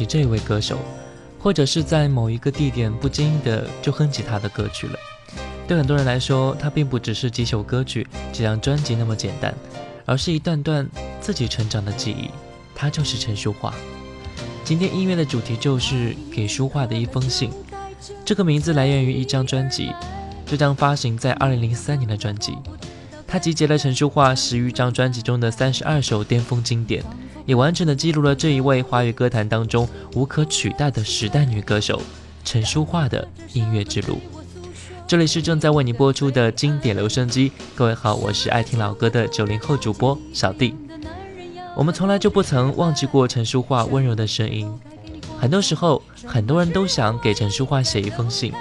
[0.00, 0.78] 起这位歌手，
[1.38, 4.98] 或者是在某一个地点不经意的就哼起他的歌曲了。
[5.68, 9.54] 对很多人来说，他并不只是几首歌曲、几张专辑那么简单，
[10.06, 10.88] 而是一段段
[11.20, 12.30] 自己成长的记忆。
[12.74, 13.74] 他就是陈淑桦。
[14.64, 17.50] 今天音乐的主题就是给淑桦的一封信。
[18.24, 19.92] 这个名字来源于一张专辑，
[20.46, 22.56] 这张发行在二零零三年的专辑，
[23.26, 27.04] 它集结了陈淑桦十余张专辑中的三十二首巅峰经典。
[27.50, 32.00] 也完整的记录了这一位华语歌坛当中无可取代的时代女歌手
[32.44, 34.20] 陈淑桦的音乐之路。
[35.04, 40.76] 这里是正在为你播出的经典留声机，各位好，我是爱听老歌的九零后主播小弟。
[41.74, 44.72] 我们从来就不曾忘记过陈淑桦温柔的声音。
[45.40, 48.52] 很多时候，很多人都想给陈淑桦写一封信，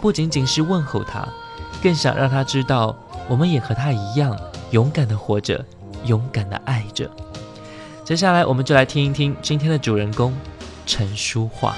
[0.00, 1.28] 不仅仅是问候她，
[1.82, 2.96] 更想让她知道，
[3.28, 4.34] 我们也和她一样
[4.70, 5.62] 勇敢的活着，
[6.06, 7.10] 勇敢的爱着。
[8.10, 10.34] 接下来，我们就来听一听今天的主人公
[10.84, 11.72] 陈淑桦。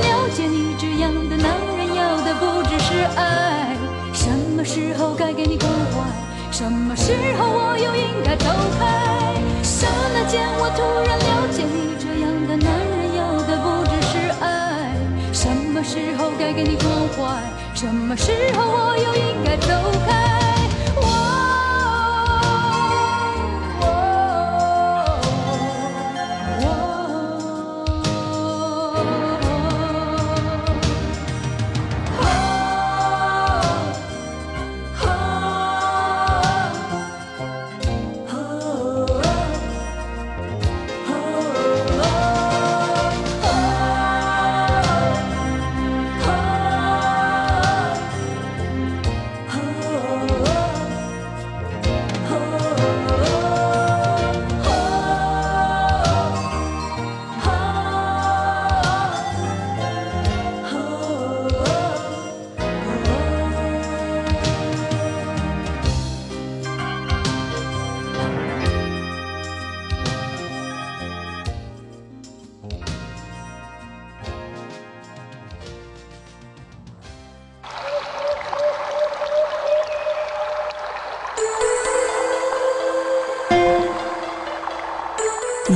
[0.00, 1.46] 了解你这样的男
[1.76, 3.76] 人要的不只是爱
[4.12, 6.04] 什么时候该给你关怀
[6.50, 8.46] 什么时候我又应该走
[8.78, 14.92] 开霎那间我突然了解你这样的男人要的不只是爱
[15.32, 17.56] 什么时候该给你关怀？
[17.74, 19.68] 什么时候我又应该走
[20.06, 20.35] 开？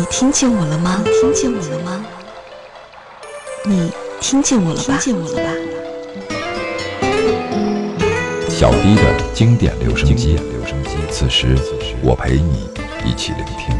[0.08, 1.02] 听见我了吗？
[1.04, 2.06] 听见我了吗？
[3.66, 3.90] 你
[4.20, 4.84] 听见我了吧？
[4.84, 5.50] 听见我了吧？
[8.48, 9.02] 小弟的
[9.34, 10.90] 经典留声机，留声机。
[11.10, 11.56] 此时，
[12.04, 12.70] 我陪你
[13.04, 13.76] 一起聆听。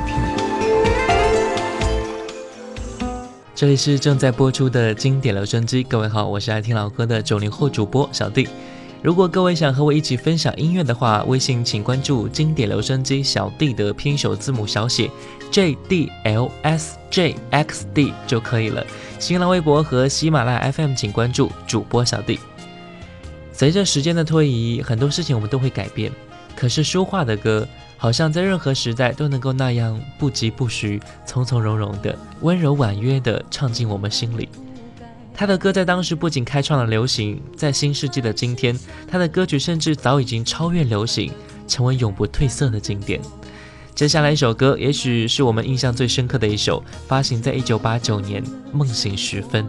[3.55, 5.85] 这里是正在播出的经典留声机。
[5.85, 8.49] 各位好，我是爱听老歌的九零后主播小弟。
[9.03, 15.11] 如果各位想和我一起分享音乐的话，微信请关注“经典留声机小弟”的拼手字母小写。
[15.51, 18.87] J D L S J X D 就可以了。
[19.19, 22.39] 新浪微博和喜马拉雅 FM 请关注主播小弟。
[23.53, 26.13] 随着时间的推移，很多事情我们都会改变。
[26.55, 27.67] 可是说话的歌，
[27.97, 34.47] 好像在任何时代都能够那样不疾不徐、从从容容的、温柔婉约的唱进我们心里。
[35.35, 38.79] 他的歌在当时不仅开创了流行，在新世纪的今天，
[39.11, 41.33] 他的歌曲甚至早已经超越流行，
[41.67, 43.21] 成为永不褪色的经典。
[43.95, 48.43] 接下来一首歌，也许是我们印象最深刻的一首，发行在一九八九年
[48.73, 49.65] 《梦醒时分》。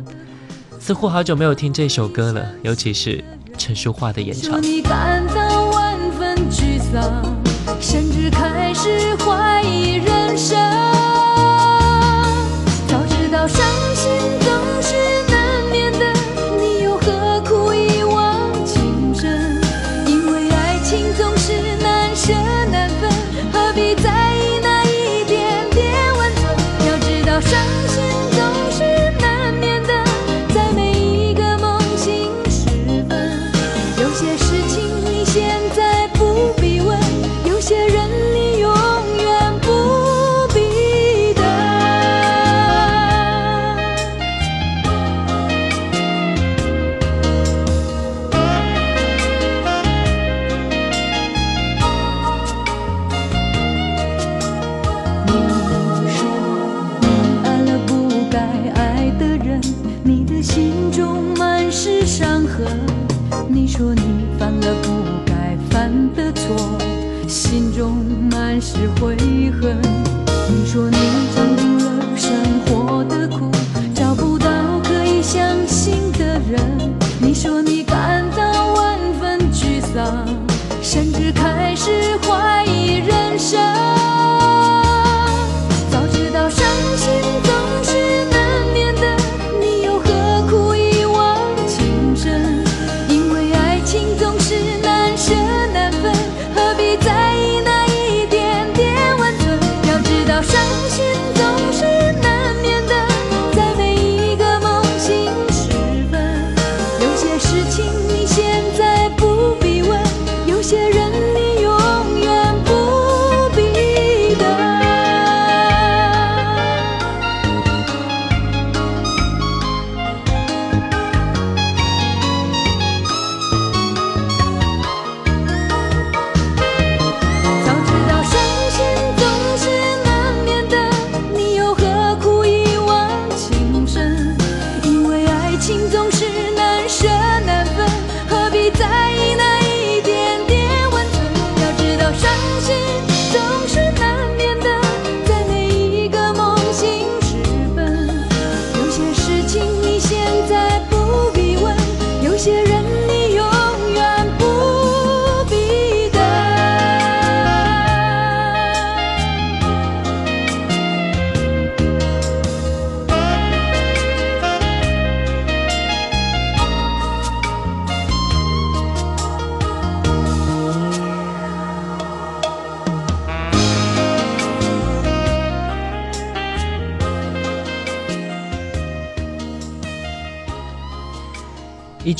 [0.79, 3.23] 似乎好久没有听这首歌了，尤其是
[3.57, 4.61] 陈淑桦的演唱。
[4.61, 7.23] 你感到万分沮丧，
[7.79, 10.57] 甚至开始怀疑人生。
[12.87, 13.65] 早知道伤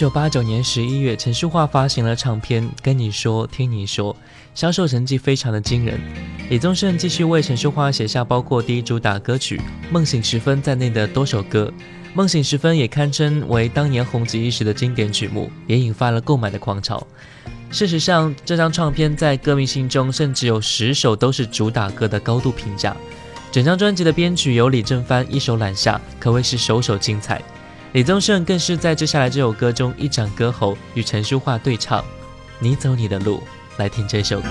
[0.02, 4.12] 九八九年十一月，陈淑桦发行了唱片《跟你说，听你说》，
[4.56, 6.00] 销售成绩非常的惊人。
[6.50, 9.60] 李宗盛继续为陈淑桦写下包括第一主打歌曲
[9.92, 11.72] 《梦醒时分》在内的多首歌，
[12.16, 17.06] 《梦醒时分》也堪称为当年红极一时的经典曲目，也引发了购买的狂潮。
[17.70, 22.98] 事实上，这张唱片在歌迷心中甚至有十首都是主打歌的高度评价。
[23.52, 27.40] 整张专辑的编曲由李正帆一手揽下，可谓是首首精彩。
[27.94, 32.00] 李宗盛更是在接下来这首歌中一展歌喉，与陈淑桦对唱
[32.58, 33.38] 《你走你的路》，
[33.76, 34.48] 来听这首歌。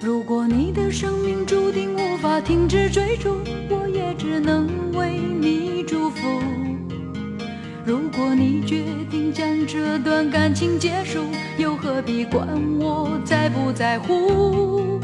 [0.00, 3.38] 如果你的生命注定无法停止追逐，
[3.68, 6.42] 我也只能为你祝福。
[7.84, 11.26] 如果你决定将这段感情结束，
[11.58, 12.48] 又何必管
[12.80, 15.00] 我在不在乎？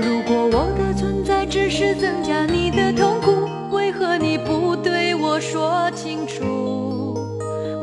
[0.00, 7.18] 如果我的存在只是增加你的痛苦，为何你不对我说清楚？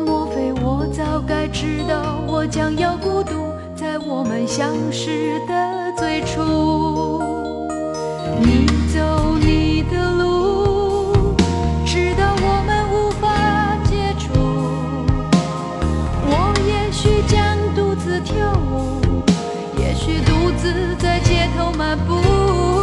[0.06, 7.22] 莫非我早该知道我将要孤独，在我们相识的最初？
[8.42, 8.67] 你
[21.58, 22.77] terra uma burra.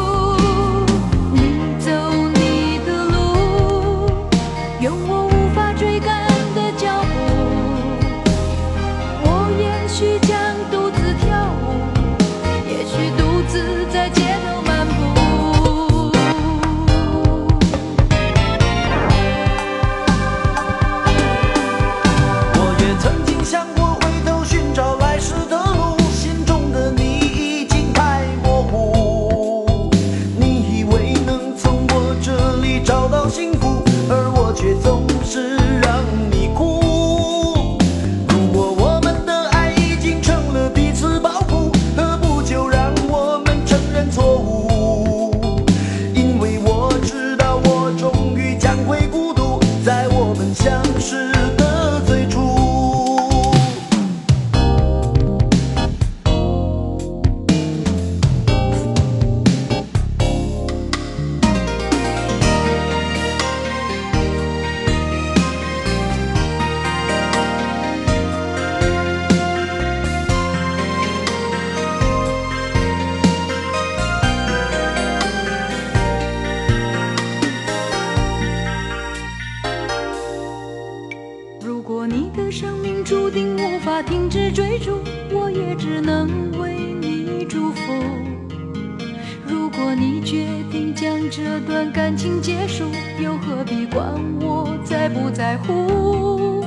[89.95, 92.85] 你决定将这段感情结束，
[93.19, 94.05] 又何必管
[94.41, 96.65] 我在不在乎？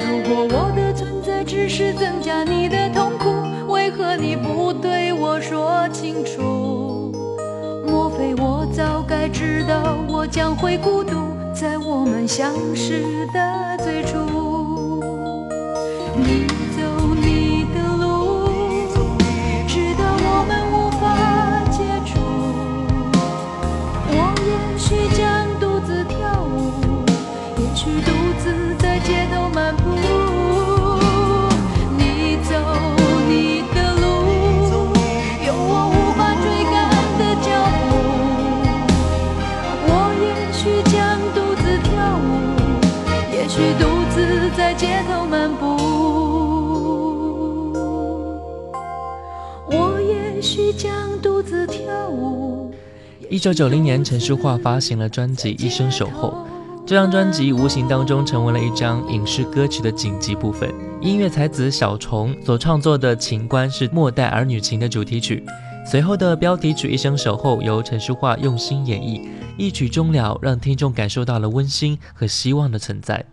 [0.00, 7.12] 如果我的存在只是增加你的痛苦，为何你不对我说清楚？
[7.86, 11.14] 莫非我早该知道我将会孤独，
[11.54, 14.18] 在我们相识的最初？
[16.16, 16.57] 你。
[53.38, 56.44] 一九九零年，陈淑桦发行了专辑《一生守候》。
[56.84, 60.68] 这张专辑无形当中成为了一张影视歌曲的紧急部分。
[61.00, 65.44] 音乐才子小虫所创作的《情关》是末代儿女情的主题曲。
[65.86, 69.24] 随后的标题曲《一生守候》由陈淑桦用心演绎，
[69.56, 73.24] 一曲终了，让听众感受到了温馨和希望的存在。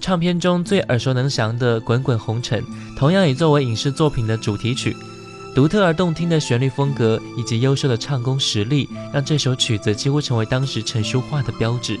[0.00, 2.62] 唱片中最耳熟能详的《滚滚红尘》，
[2.96, 4.96] 同样也作为影视作品的主题曲。
[5.52, 11.98] 独特而动听的旋律风格以及优秀的唱功实力，让这首曲子几乎成为当时陈淑桦的标志。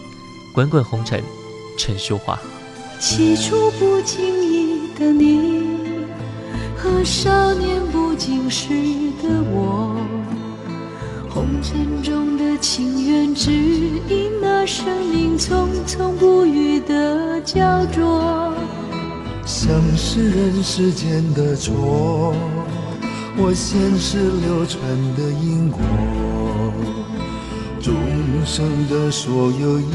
[0.54, 1.22] 滚滚红尘，
[1.76, 2.38] 陈淑桦。
[3.00, 5.64] 起初不经意的你，
[6.76, 8.68] 和少年不经事
[9.22, 9.96] 的我，
[11.28, 18.54] 红尘中的情缘，只因那生命匆匆不语的焦灼，
[19.44, 22.34] 像是人世间的错。
[23.42, 24.78] 我前世流传
[25.16, 25.80] 的因果，
[27.80, 27.94] 众
[28.44, 29.86] 生的所有也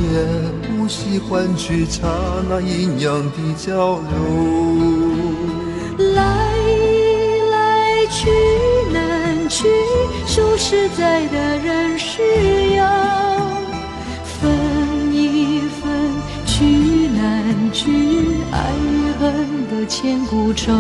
[0.68, 2.08] 不惜换取刹
[2.50, 4.10] 那阴阳的交流。
[6.16, 6.24] 来
[7.52, 8.32] 来去
[8.92, 9.68] 难去，
[10.26, 12.24] 数十载的人世
[12.76, 12.84] 游
[14.42, 15.86] 分一分，
[16.48, 19.24] 去难去，爱与恨
[19.70, 20.74] 的千古愁。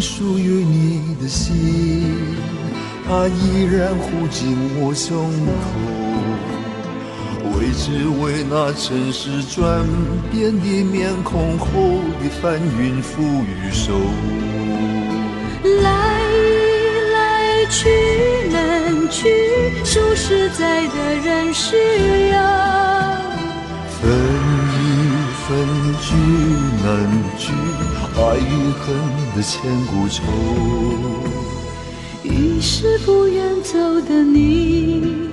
[0.00, 2.36] 属于你的心，
[3.06, 5.62] 它依然护紧我胸口。
[7.58, 9.86] 为只为那尘世转
[10.30, 11.66] 变的面孔后
[12.20, 13.94] 的翻云覆雨手。
[15.82, 15.88] 来
[17.12, 17.88] 来去
[18.50, 19.28] 难去，
[19.84, 21.76] 数十载的人世
[22.28, 22.36] 游
[23.88, 24.00] 分
[24.72, 24.76] 一
[25.46, 25.46] 分
[26.02, 26.06] 聚
[26.84, 26.86] 难
[27.38, 27.44] 聚。
[28.18, 28.96] 爱与恨
[29.36, 30.22] 的千古愁，
[32.22, 35.28] 于是不愿走的你，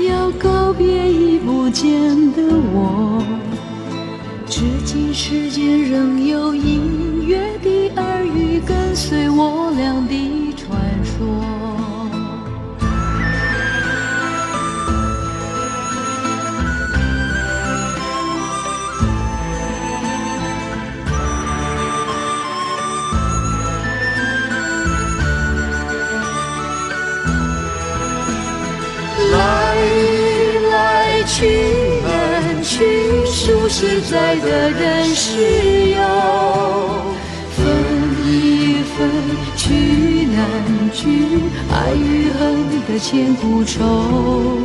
[0.00, 1.88] 要告别已不见
[2.32, 3.22] 的我。
[4.48, 10.47] 至今世间仍有隐约的耳语，跟随我俩的
[33.80, 36.02] 实在的人是有
[37.54, 37.64] 分
[38.26, 39.08] 一分，
[39.56, 41.06] 聚难聚，
[41.70, 44.58] 爱与恨的千古愁。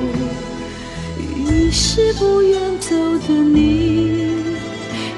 [1.19, 2.95] 于是不愿走
[3.27, 4.31] 的你，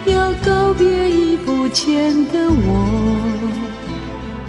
[0.07, 3.15] 要告别已不见的我。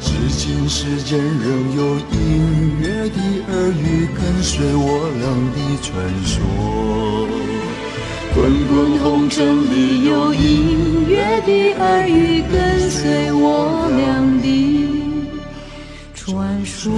[0.01, 3.21] 至今世间仍有隐约的
[3.53, 5.25] 耳语，跟随我俩
[5.55, 6.35] 的传说。
[8.37, 14.93] 滚滚红尘里有隐约的耳语，跟随我俩的
[16.13, 16.93] 传说。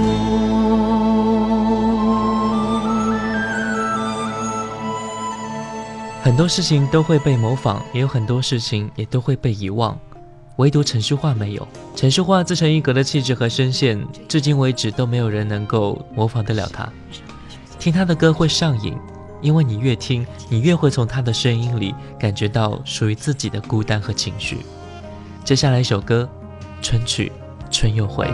[6.21, 9.97] 很多事情都会被模仿，也有很多事情也都会被遗忘。
[10.57, 11.65] 唯独陈淑桦没有。
[11.95, 16.87] 陈淑桦自成一格的气质和声线，至今为止都没有人能够模仿得了她。
[17.79, 18.93] 听她的歌会上瘾，
[19.41, 24.57] 因为你越听，你越会从他的声音里感觉到属于自己的孤单和情绪。
[25.43, 26.29] 接下来一首歌，
[26.85, 27.31] 《春去
[27.71, 28.25] 春又回》。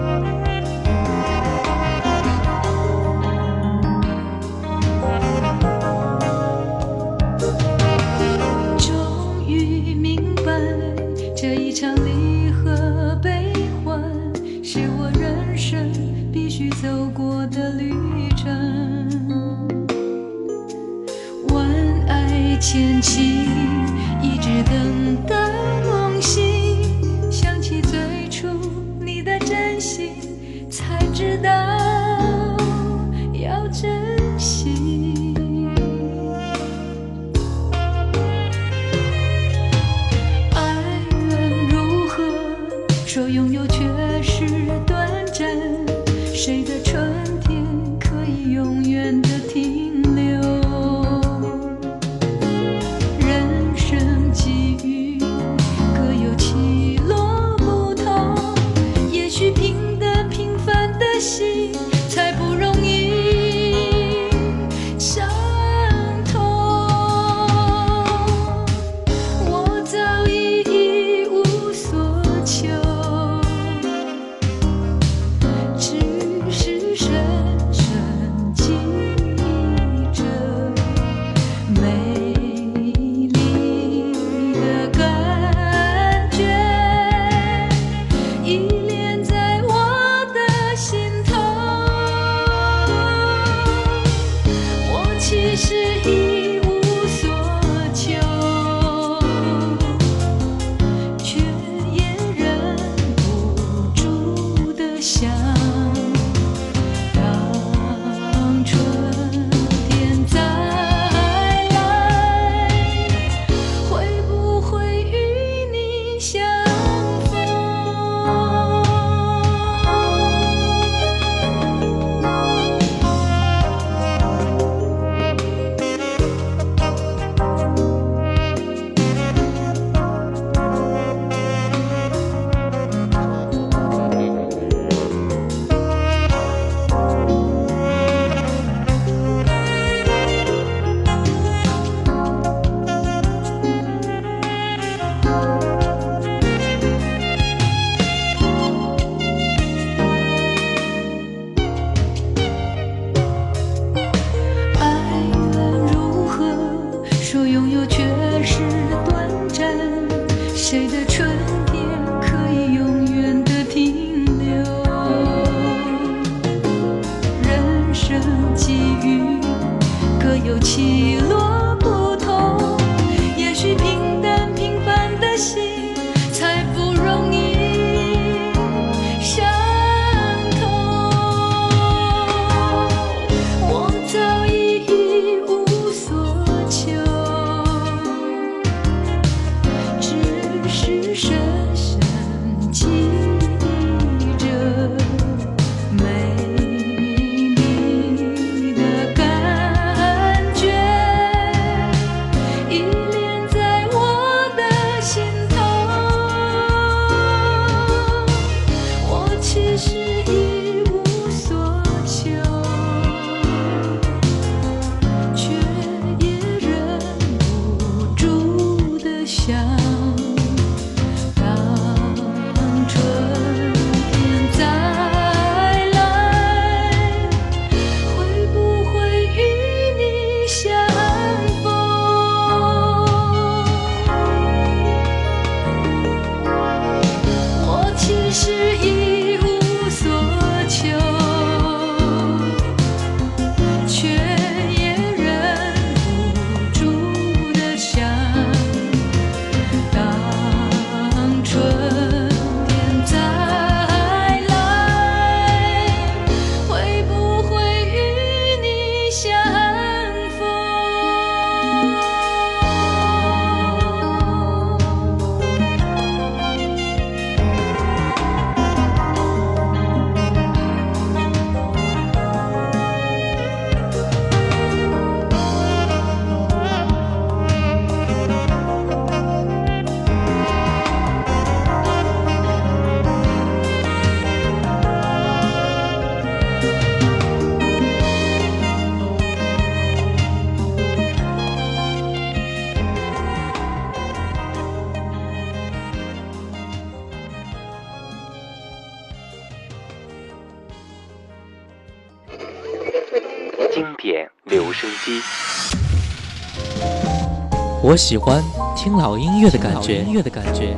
[307.96, 308.44] 我喜欢
[308.76, 310.04] 听老音乐的感觉。
[310.04, 310.76] 音乐的感觉。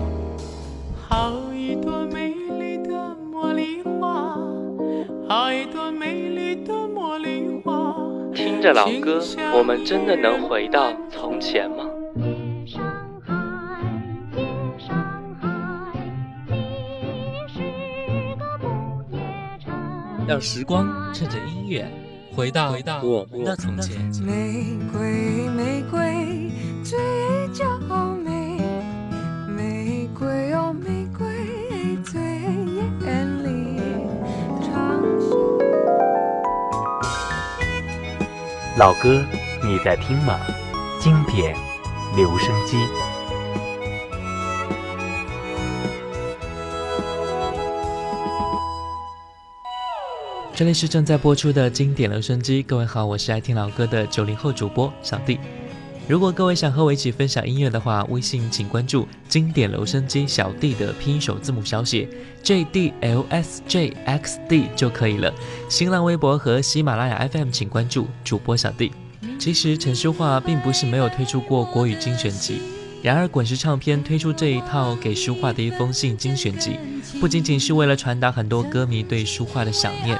[1.09, 2.93] 好一朵美丽的
[3.33, 4.37] 茉莉花，
[5.27, 7.95] 好一朵美丽的茉莉花。
[8.35, 9.19] 听着老歌，
[9.51, 11.85] 我们真的能回到从前吗？
[20.27, 21.83] 让时光趁着音乐
[22.35, 23.97] 回到我们的从前。
[24.23, 26.51] 玫瑰，玫瑰。
[26.89, 26.97] 最
[27.51, 27.77] 娇
[28.23, 28.61] 美
[29.45, 31.27] 玫瑰哦玫瑰
[32.01, 32.21] 最
[33.05, 33.81] 艳丽
[38.77, 39.21] 老歌
[39.61, 40.39] 你在听吗？
[40.97, 41.57] 经典
[42.15, 42.77] 留声机。
[50.55, 55.37] 这里是正在播出的经典留声机各位好我是爱听老歌的九零后主播小弟。
[56.07, 62.07] 如果各位想和我一起分享音乐的话，微信请关注“经典留声机小弟”的拼音首字母小写
[62.41, 65.33] J D L S J X D 就可以了。
[65.67, 68.93] 新浪微博和喜马拉雅 FM 请关注主播小弟。
[69.37, 72.61] 其实陈淑桦并不是没有推出过国语精选集，
[73.03, 76.79] 然而滚石唱片推出这一套给淑桦的一封信精选集，
[77.19, 80.17] 不仅仅是为了传达很多歌迷对淑桦的想念。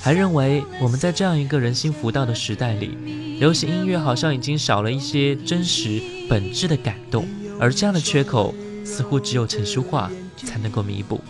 [0.00, 2.96] 还认为我们在这样一个人心浮躁的时代里，
[3.38, 11.20] 流行音乐好像已经少了一些真实本质的感动，而这样的缺口似乎只有陈淑桦才能够弥补。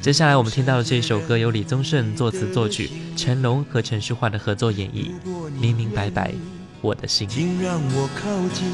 [0.00, 5.10] 接下来我们听到的这首歌由李宗盛作词作曲，成龙和陈淑桦的合作演绎，
[5.58, 6.32] 《明明白白
[6.80, 7.26] 我的心》。
[7.30, 8.66] 请让我靠近，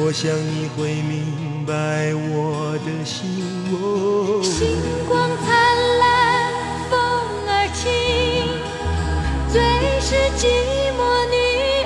[0.00, 3.44] 我想你会明白我的心。
[4.42, 4.66] 星
[9.56, 9.62] 最
[10.02, 10.44] 是寂
[10.98, 11.00] 寞
[11.32, 11.34] 女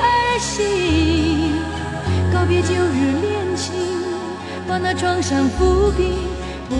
[0.00, 0.04] 儿
[0.40, 1.54] 心，
[2.32, 3.70] 告别旧日恋情，
[4.66, 6.18] 把那创伤抚平，
[6.68, 6.74] 不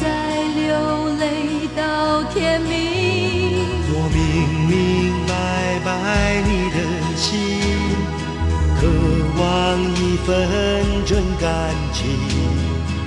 [0.00, 0.08] 再
[0.56, 2.70] 流泪到天明。
[3.92, 4.18] 我明
[4.66, 6.76] 明白白你的
[7.18, 7.28] 心，
[8.80, 8.88] 渴
[9.36, 9.44] 望
[9.94, 11.44] 一份真感
[11.92, 11.98] 情。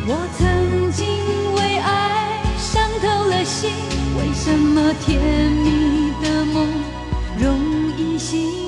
[0.06, 1.04] 我曾经
[1.56, 3.72] 为爱伤透了心，
[4.19, 6.03] 为什么甜蜜
[8.34, 8.62] 易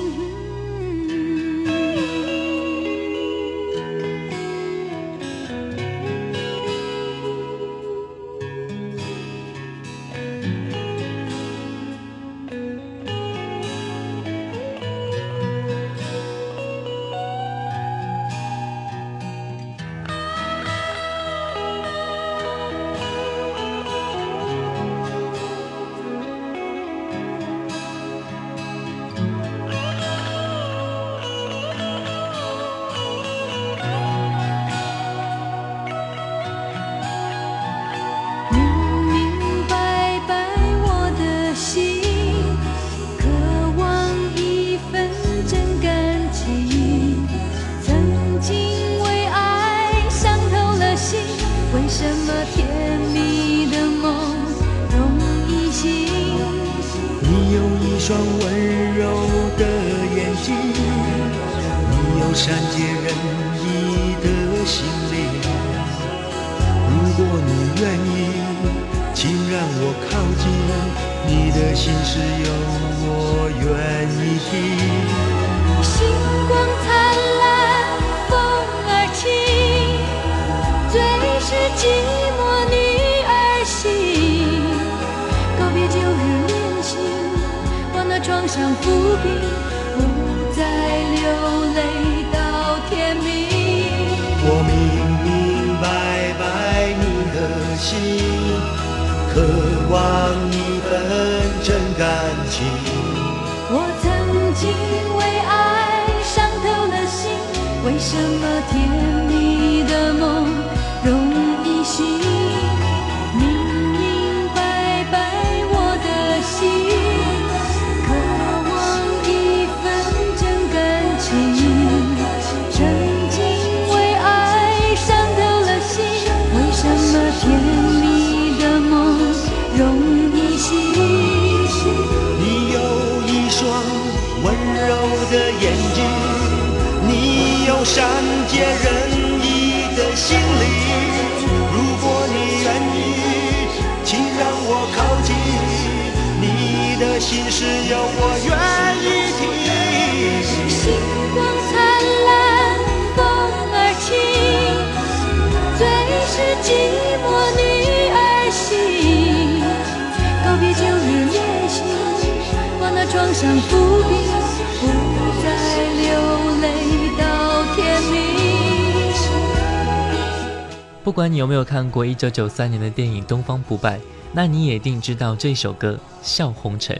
[171.56, 173.98] 有看过1993年的电影《东方不败》，
[174.32, 175.92] 那你也一定知道这首歌
[176.22, 176.94] 《笑红尘》。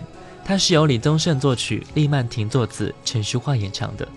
[0.45, 4.07] 它是由李宗盛作曲，厉曼婷作词，陈淑桦演唱的《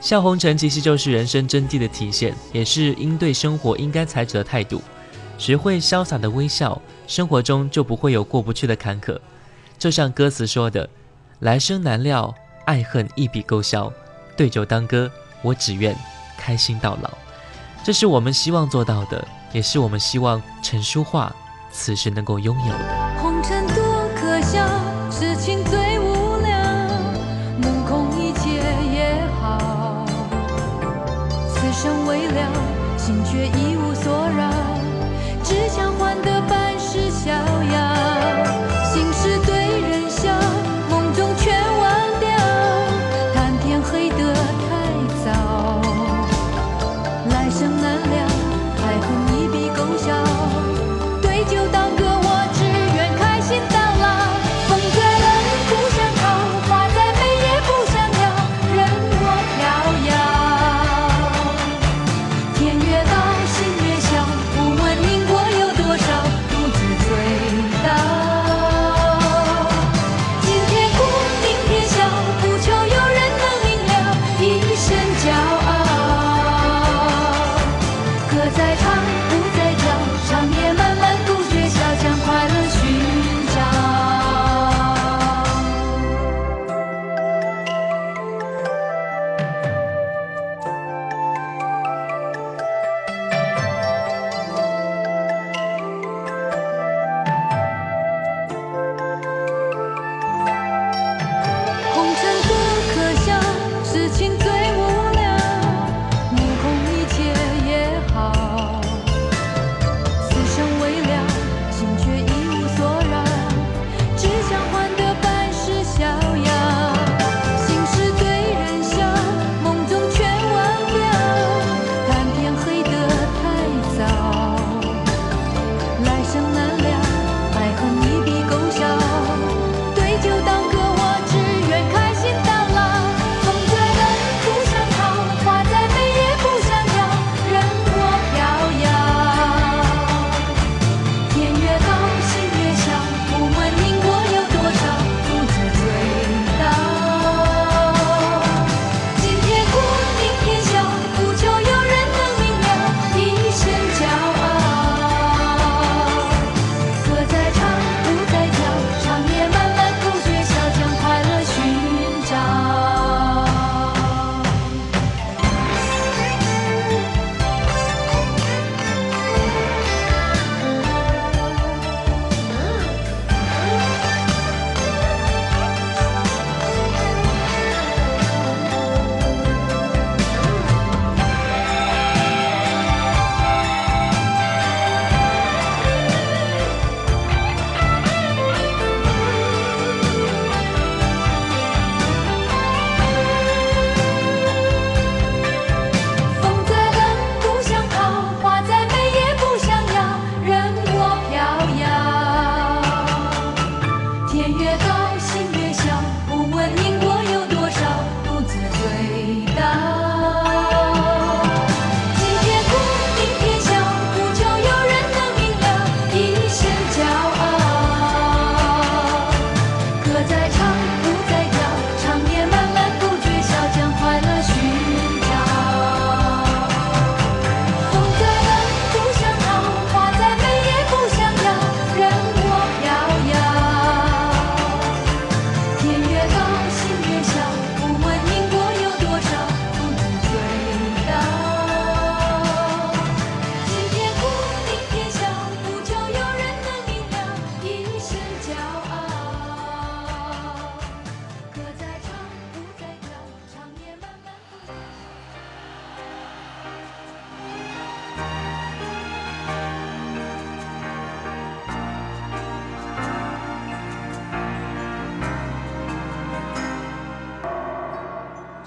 [0.00, 0.56] 笑红尘》。
[0.60, 4.80] 其实就是人生真谛的体现，也是应对生活应该采取的态度。
[5.36, 9.18] 学会潇洒的微笑，生活中就不会有过不去的坎坷。
[9.78, 10.88] 就像歌词说的
[11.40, 13.92] ：‘来生难料，爱恨一笔勾销，
[14.36, 15.10] 对酒当歌，
[15.42, 15.96] 我只愿
[16.38, 17.10] 开心到老’。
[17.82, 19.26] 这是我们希望做到的。
[19.52, 21.34] 也是我们希望陈淑桦
[21.70, 23.29] 此时能够拥有的。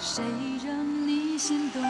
[0.05, 0.21] 谁
[0.65, 1.81] 让你心动？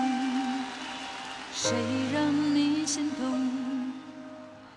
[1.51, 1.75] 谁
[2.13, 3.91] 让你心痛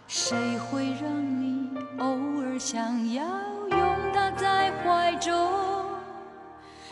[0.09, 1.69] 谁会让你
[1.99, 3.25] 偶尔想要
[3.69, 3.79] 拥
[4.15, 5.53] 她在怀中？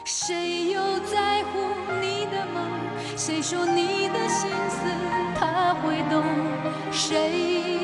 [0.04, 1.60] 谁又在乎
[2.02, 2.70] 你的梦？
[3.16, 4.86] 谁说你的心思
[5.40, 6.22] 他会懂？
[6.92, 7.83] 谁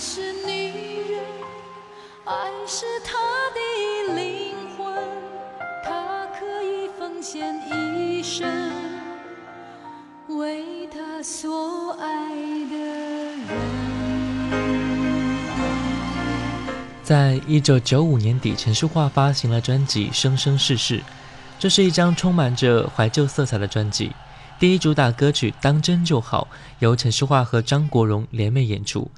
[0.00, 1.20] 是女人，
[2.24, 2.32] 爱
[2.68, 3.18] 是她
[3.50, 4.94] 的灵魂，
[5.84, 8.48] 她可以奉献一生，
[10.28, 12.32] 为她所爱
[12.70, 13.40] 的人。
[17.02, 21.00] 在一九九五年底，陈淑桦发行了专辑《生生世世》，
[21.58, 24.12] 这是一张充满着怀旧色彩的专辑。
[24.60, 26.46] 第一主打歌曲《当真就好》
[26.78, 29.10] 由陈淑桦和张国荣联袂演出，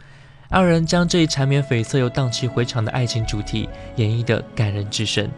[0.53, 5.31] 二人将这一缠绵悱恻又荡气回肠的爱情主题演绎得感人至深。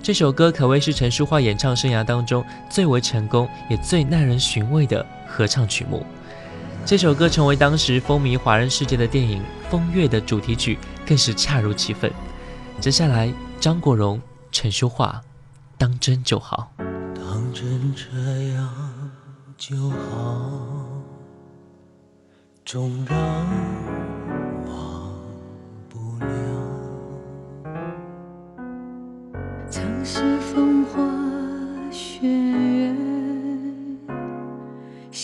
[0.00, 6.06] 这首歌可谓是陈淑桦演唱生涯当中最为成功也最耐人寻味的合唱曲目。
[6.86, 12.10] 这首歌成为当时风靡华人世界的电影《风月》的主题曲，更是恰如其分。
[12.78, 15.20] 接下来，张国荣、陈淑桦，
[15.76, 16.72] 当真就好。
[17.16, 19.10] 当真这样
[19.58, 20.86] 就好，
[22.64, 23.69] 纵然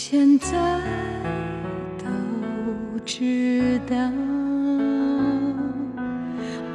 [0.09, 0.55] 现在
[1.99, 2.05] 都
[3.05, 3.97] 知道。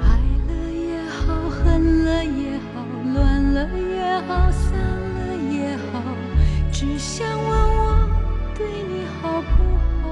[0.01, 0.19] 爱
[0.49, 6.03] 了也好，恨了也好，乱了也好，散了也好，
[6.73, 8.05] 只想问我
[8.53, 9.47] 对你好不
[10.01, 10.09] 好？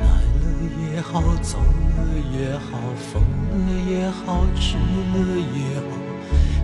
[0.00, 0.04] 来
[0.42, 0.44] 了
[0.82, 2.02] 也好，走了
[2.36, 4.76] 也好，疯了也好，痴
[5.14, 5.86] 了也好，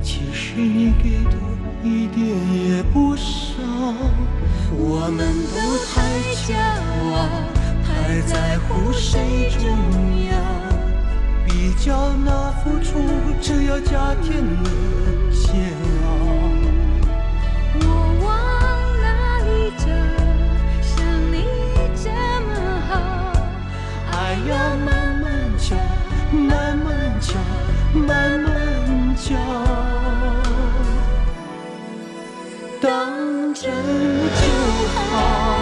[0.03, 1.37] 其实你给的
[1.83, 3.23] 一点也不少。
[4.75, 5.21] 我们
[5.53, 5.57] 都
[5.91, 5.93] 太
[6.47, 6.55] 骄
[7.13, 7.15] 傲，
[7.85, 9.61] 太在乎谁重
[10.31, 10.33] 要，
[11.45, 12.99] 比较那付出，
[13.41, 14.71] 只要加添了
[15.31, 15.73] 煎
[16.05, 16.07] 熬。
[17.81, 17.87] 我
[18.25, 18.27] 往
[19.03, 19.07] 哪
[19.45, 19.85] 里找？
[20.81, 20.95] 像
[21.31, 21.35] 你
[21.95, 22.09] 这
[22.47, 22.51] 么
[22.89, 22.91] 好，
[24.13, 24.15] 爱
[24.49, 24.51] 要
[24.87, 24.89] 慢
[25.21, 25.25] 慢
[25.59, 25.77] 教，
[26.33, 26.89] 慢慢
[27.21, 27.35] 教，
[27.95, 28.51] 慢慢
[29.17, 29.37] 教，
[32.83, 34.49] 当真就
[34.97, 35.62] 好。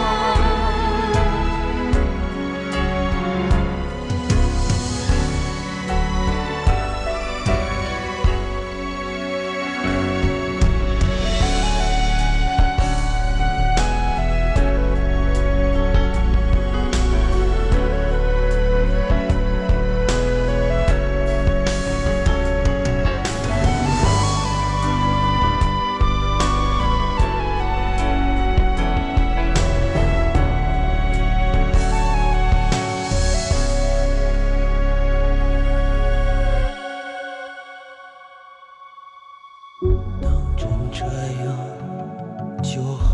[42.72, 43.09] 就好，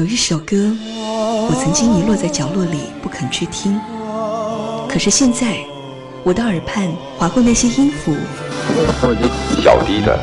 [0.00, 0.56] 有一首歌，
[1.50, 3.78] 我曾经遗落在角落里不肯去听，
[4.88, 5.58] 可是现在，
[6.24, 8.16] 我的耳畔划过那些音符，
[9.62, 10.18] 小迪的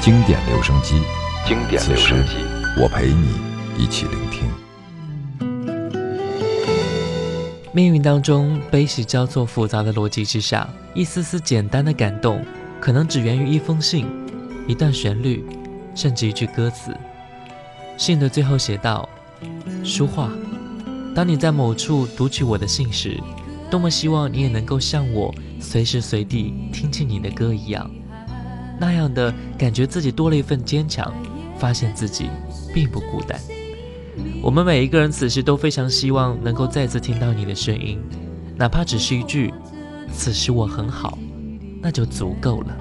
[0.00, 1.02] 经典留声机，
[1.46, 2.36] 经典留声机。
[2.80, 3.34] 我陪你
[3.76, 4.48] 一起聆听。
[7.72, 12.42] 命运当中悲喜交错复杂的逻辑之下，一丝丝简单的感动，
[12.80, 14.06] 可能只源于一封信、
[14.66, 15.44] 一段旋律，
[15.94, 16.96] 甚至一句歌词。
[17.98, 19.08] 信的最后写道
[19.84, 20.30] ：“书画，
[21.14, 23.20] 当你在某处读取我的信时，
[23.70, 27.90] 多么希望你也能够像我，随时随地听见你的歌一样，
[28.78, 31.12] 那样的感觉自己多了一份坚强，
[31.58, 32.30] 发现自己
[32.74, 33.38] 并不孤单。”
[34.42, 37.98] 我们每一个人此时都非常希望能够再次听到你的声音，
[38.56, 39.54] 哪怕只是一句
[40.12, 41.16] “此时我很好”，
[41.80, 42.76] 那就足够了。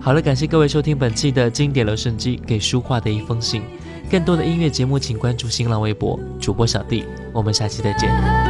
[0.00, 3.62] 好了，感谢各位收听本期的经典留声机给书画的一封信。
[4.10, 7.04] 更多的音乐节目，请关注新浪微博主播小弟。
[7.32, 8.47] 我们下期再见。